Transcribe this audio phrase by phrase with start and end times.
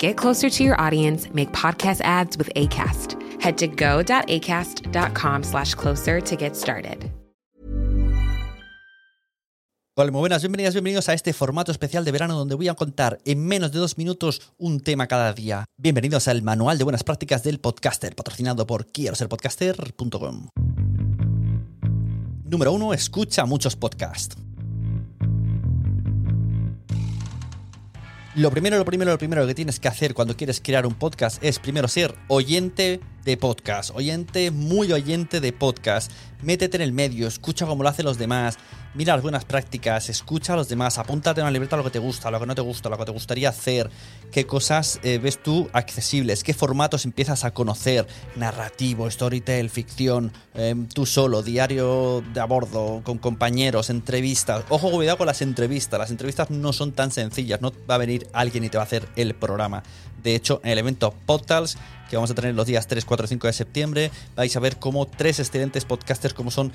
[0.00, 3.20] Get closer to your audience, make podcast ads with ACAST.
[3.38, 7.10] Head to go.acast.com slash closer to get started.
[9.96, 13.18] Hola, muy buenas, bienvenidas, bienvenidos a este formato especial de verano donde voy a contar
[13.26, 15.66] en menos de dos minutos un tema cada día.
[15.76, 20.48] Bienvenidos al Manual de Buenas Prácticas del Podcaster, patrocinado por quiero ser podcaster.com.
[22.44, 22.94] Número 1.
[22.94, 24.34] Escucha muchos podcasts.
[28.40, 31.44] Lo primero, lo primero, lo primero que tienes que hacer cuando quieres crear un podcast
[31.44, 36.10] es primero ser oyente de podcast, oyente, muy oyente de podcast.
[36.40, 38.56] Métete en el medio, escucha cómo lo hacen los demás,
[38.94, 41.98] mira las buenas prácticas, escucha a los demás, apúntate en una libreta lo que te
[41.98, 43.90] gusta, lo que no te gusta, lo que te gustaría hacer,
[44.32, 50.74] qué cosas eh, ves tú accesibles, qué formatos empiezas a conocer, narrativo, storytell, ficción, eh,
[50.92, 54.64] tú solo, diario de a bordo, con compañeros, entrevistas.
[54.68, 58.28] Ojo, cuidado con las entrevistas, las entrevistas no son tan sencillas, no va a venir
[58.32, 59.82] alguien y te va a hacer el programa.
[60.22, 61.78] De hecho, en el evento Podtals,
[62.10, 64.76] que vamos a tener los días 3, 4 y 5 de septiembre, vais a ver
[64.78, 66.72] cómo tres excelentes podcasters como son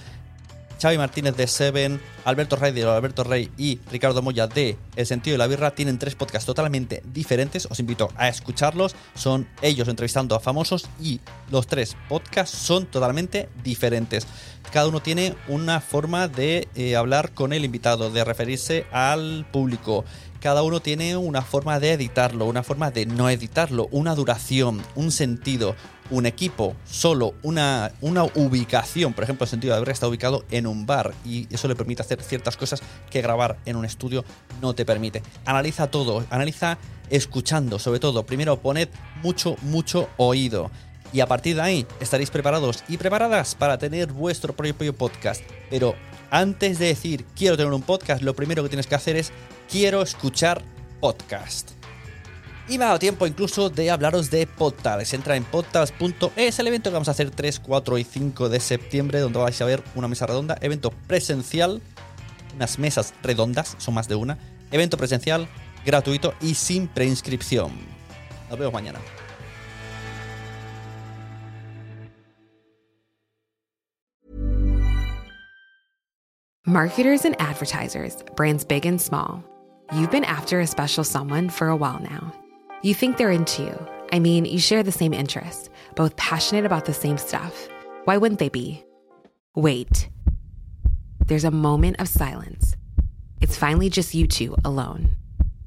[0.82, 5.34] Xavi Martínez de Seven, Alberto Rey de Alberto Rey y Ricardo Moya de El Sentido
[5.36, 7.68] de la Birra tienen tres podcasts totalmente diferentes.
[7.70, 8.96] Os invito a escucharlos.
[9.14, 11.20] Son ellos entrevistando a famosos y
[11.50, 14.28] los tres podcasts son totalmente diferentes.
[14.72, 20.06] Cada uno tiene una forma de eh, hablar con el invitado, de referirse al público
[20.46, 25.12] cada uno tiene una forma de editarlo, una forma de no editarlo, una duración, un
[25.12, 25.76] sentido,
[26.10, 29.14] un equipo, solo una, una ubicación.
[29.14, 32.02] Por ejemplo, el sentido de haber estado ubicado en un bar y eso le permite
[32.02, 34.24] hacer ciertas cosas que grabar en un estudio
[34.62, 35.24] no te permite.
[35.46, 36.78] Analiza todo, analiza
[37.10, 38.26] escuchando, sobre todo.
[38.26, 38.90] Primero, poned
[39.22, 40.72] mucho, mucho oído.
[41.14, 45.42] Y a partir de ahí estaréis preparados y preparadas para tener vuestro propio podcast.
[45.70, 45.96] Pero
[46.30, 49.32] antes de decir quiero tener un podcast, lo primero que tienes que hacer es
[49.70, 50.62] quiero escuchar
[51.00, 51.72] podcast.
[52.68, 55.14] Y me ha dado tiempo incluso de hablaros de Podtals.
[55.14, 59.20] Entra en podtals.es, el evento que vamos a hacer 3, 4 y 5 de septiembre,
[59.20, 61.82] donde vais a ver una mesa redonda, evento presencial,
[62.56, 64.40] unas mesas redondas, son más de una,
[64.72, 65.48] evento presencial,
[65.86, 67.72] gratuito y sin preinscripción.
[68.50, 69.00] Nos vemos mañana.
[76.68, 79.44] Marketers and advertisers, brands big and small.
[79.94, 82.34] You've been after a special someone for a while now.
[82.86, 83.88] You think they're into you.
[84.14, 87.68] I mean, you share the same interests, both passionate about the same stuff.
[88.04, 88.86] Why wouldn't they be?
[89.56, 90.08] Wait.
[91.26, 92.76] There's a moment of silence.
[93.42, 95.16] It's finally just you two alone.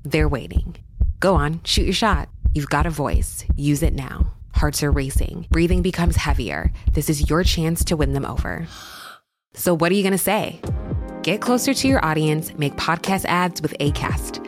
[0.04, 0.76] They're waiting.
[1.18, 2.28] Go on, shoot your shot.
[2.54, 3.44] You've got a voice.
[3.56, 4.32] Use it now.
[4.54, 5.48] Hearts are racing.
[5.50, 6.70] Breathing becomes heavier.
[6.92, 8.68] This is your chance to win them over.
[9.54, 10.60] So, what are you going to say?
[11.24, 14.47] Get closer to your audience, make podcast ads with ACAST.